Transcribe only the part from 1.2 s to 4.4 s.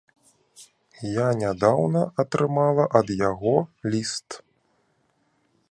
нядаўна атрымала ад яго ліст.